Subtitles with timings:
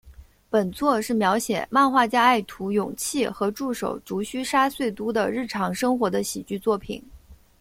[0.49, 7.03] 本作是描写漫画家爱徒勇气和助手足须沙穗都的日常生活的喜剧作品。